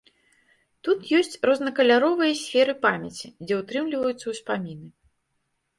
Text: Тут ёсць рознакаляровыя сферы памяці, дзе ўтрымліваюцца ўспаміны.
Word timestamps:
Тут 0.87 0.99
ёсць 1.17 1.37
рознакаляровыя 1.49 2.33
сферы 2.43 2.73
памяці, 2.87 3.27
дзе 3.45 3.53
ўтрымліваюцца 3.63 4.27
ўспаміны. 4.37 4.87